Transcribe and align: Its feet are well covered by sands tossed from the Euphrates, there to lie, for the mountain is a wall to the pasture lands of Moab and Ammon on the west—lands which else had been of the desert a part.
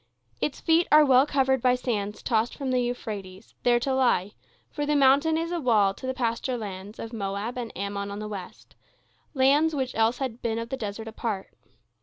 Its 0.41 0.59
feet 0.59 0.87
are 0.91 1.05
well 1.05 1.27
covered 1.27 1.61
by 1.61 1.75
sands 1.75 2.23
tossed 2.23 2.55
from 2.57 2.71
the 2.71 2.81
Euphrates, 2.81 3.53
there 3.61 3.79
to 3.79 3.93
lie, 3.93 4.31
for 4.71 4.83
the 4.83 4.95
mountain 4.95 5.37
is 5.37 5.51
a 5.51 5.59
wall 5.59 5.93
to 5.93 6.07
the 6.07 6.13
pasture 6.15 6.57
lands 6.57 6.97
of 6.97 7.13
Moab 7.13 7.55
and 7.55 7.71
Ammon 7.77 8.09
on 8.09 8.17
the 8.17 8.27
west—lands 8.27 9.75
which 9.75 9.93
else 9.93 10.17
had 10.17 10.41
been 10.41 10.57
of 10.57 10.69
the 10.69 10.75
desert 10.77 11.07
a 11.07 11.11
part. 11.11 11.53